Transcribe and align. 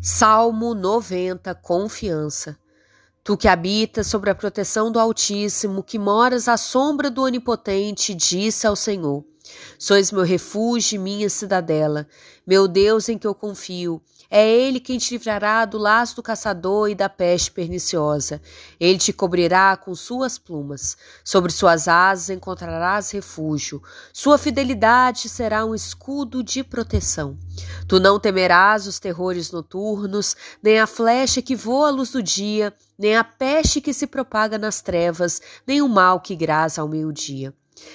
Salmo 0.00 0.74
90 0.74 1.56
Confiança. 1.56 2.56
Tu 3.24 3.36
que 3.36 3.48
habitas 3.48 4.06
sobre 4.06 4.30
a 4.30 4.34
proteção 4.34 4.92
do 4.92 5.00
Altíssimo, 5.00 5.82
que 5.82 5.98
moras 5.98 6.46
à 6.46 6.56
sombra 6.56 7.10
do 7.10 7.22
Onipotente, 7.22 8.14
disse 8.14 8.64
ao 8.64 8.76
Senhor: 8.76 9.24
Sois 9.78 10.12
meu 10.12 10.22
refúgio 10.22 10.96
e 10.96 10.98
minha 10.98 11.28
cidadela, 11.28 12.06
meu 12.46 12.66
Deus 12.66 13.08
em 13.08 13.18
que 13.18 13.26
eu 13.26 13.34
confio. 13.34 14.02
É 14.30 14.46
Ele 14.46 14.78
quem 14.78 14.98
te 14.98 15.14
livrará 15.14 15.64
do 15.64 15.78
laço 15.78 16.16
do 16.16 16.22
caçador 16.22 16.90
e 16.90 16.94
da 16.94 17.08
peste 17.08 17.50
perniciosa. 17.50 18.42
Ele 18.78 18.98
te 18.98 19.10
cobrirá 19.10 19.74
com 19.74 19.94
suas 19.94 20.38
plumas. 20.38 20.98
Sobre 21.24 21.50
suas 21.50 21.88
asas 21.88 22.28
encontrarás 22.28 23.10
refúgio. 23.10 23.82
Sua 24.12 24.36
fidelidade 24.36 25.30
será 25.30 25.64
um 25.64 25.74
escudo 25.74 26.42
de 26.42 26.62
proteção. 26.62 27.38
Tu 27.86 27.98
não 27.98 28.20
temerás 28.20 28.86
os 28.86 28.98
terrores 28.98 29.50
noturnos, 29.50 30.36
nem 30.62 30.78
a 30.78 30.86
flecha 30.86 31.40
que 31.40 31.56
voa 31.56 31.88
à 31.88 31.90
luz 31.90 32.10
do 32.10 32.22
dia, 32.22 32.74
nem 32.98 33.16
a 33.16 33.24
peste 33.24 33.80
que 33.80 33.94
se 33.94 34.06
propaga 34.06 34.58
nas 34.58 34.82
trevas, 34.82 35.40
nem 35.66 35.80
o 35.80 35.88
mal 35.88 36.20
que 36.20 36.36
grasa 36.36 36.82
ao 36.82 36.88
meio-dia. 36.88 37.54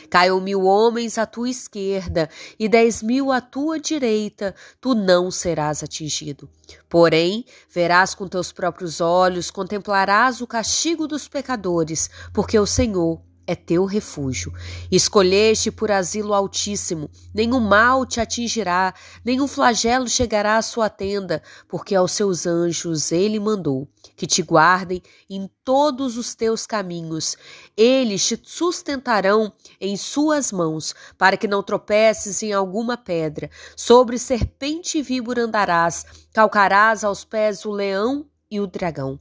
Caiam 0.10 0.40
mil 0.40 0.64
homens 0.64 1.18
à 1.18 1.26
tua 1.26 1.50
esquerda 1.50 2.30
e 2.60 2.68
dez 2.70 3.02
mil 3.02 3.32
à 3.32 3.42
tua 3.42 3.80
direita, 3.80 4.56
tu 4.80 4.94
não 4.94 5.30
serás 5.30 5.84
atingido. 5.84 6.50
Porém, 6.90 7.46
verás 7.70 8.16
com 8.16 8.28
teus 8.28 8.52
próprios 8.52 9.02
olhos, 9.02 9.52
contemplarás 9.52 10.42
o 10.42 10.48
castigo 10.48 11.08
dos 11.08 11.28
pecadores, 11.28 12.10
porque 12.34 12.58
o 12.58 12.66
Senhor 12.66 13.22
é 13.46 13.56
teu 13.56 13.86
refúgio. 13.86 14.54
Escolheste 14.92 15.72
por 15.72 15.92
asilo 15.92 16.34
altíssimo, 16.34 17.10
nenhum 17.34 17.60
mal 17.60 18.06
te 18.06 18.20
atingirá, 18.20 18.94
nenhum 19.24 19.48
flagelo 19.48 20.08
chegará 20.08 20.58
à 20.58 20.62
sua 20.62 20.90
tenda, 20.90 21.42
porque 21.68 21.96
aos 21.96 22.12
seus 22.12 22.46
anjos 22.46 23.12
ele 23.12 23.40
mandou 23.40 23.88
que 24.16 24.28
te 24.28 24.42
guardem 24.42 25.02
em 25.30 25.50
todos 25.64 26.18
os 26.18 26.36
teus 26.36 26.66
caminhos. 26.66 27.36
Eles 27.76 28.26
te 28.26 28.40
sustentarão 28.44 29.54
em 29.80 29.98
suas 29.98 30.52
mãos, 30.52 30.94
para 31.18 31.38
que 31.38 31.48
não 31.48 31.64
tropeces 31.64 32.44
em 32.44 32.54
alguma 32.54 32.98
pedra. 32.98 33.50
Sobre 33.76 34.18
serpente 34.18 34.98
e 34.98 35.02
víbora 35.02 35.44
andarás, 35.44 36.06
calcarás 36.34 37.04
aos 37.04 37.24
pés 37.24 37.66
o 37.66 37.72
leão 37.72 38.26
e 38.50 38.60
o 38.60 38.68
dragão. 38.68 39.20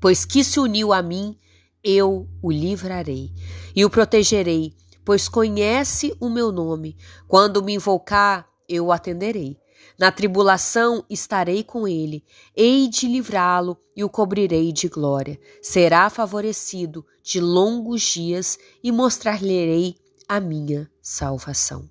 Pois 0.00 0.24
que 0.24 0.42
se 0.42 0.58
uniu 0.58 0.92
a 0.92 1.00
mim, 1.00 1.38
eu 1.82 2.28
o 2.40 2.50
livrarei 2.50 3.32
e 3.74 3.84
o 3.84 3.90
protegerei, 3.90 4.74
pois 5.04 5.28
conhece 5.28 6.14
o 6.20 6.28
meu 6.28 6.52
nome. 6.52 6.96
Quando 7.26 7.62
me 7.62 7.74
invocar, 7.74 8.48
eu 8.68 8.86
o 8.86 8.92
atenderei. 8.92 9.58
Na 9.98 10.10
tribulação 10.10 11.04
estarei 11.10 11.62
com 11.62 11.86
ele, 11.86 12.24
hei 12.56 12.88
de 12.88 13.06
livrá-lo 13.06 13.76
e 13.96 14.02
o 14.04 14.08
cobrirei 14.08 14.72
de 14.72 14.88
glória. 14.88 15.38
Será 15.60 16.08
favorecido 16.08 17.04
de 17.22 17.40
longos 17.40 18.02
dias 18.02 18.58
e 18.82 18.90
mostrar-lhe-ei 18.90 19.96
a 20.28 20.40
minha 20.40 20.90
salvação. 21.00 21.88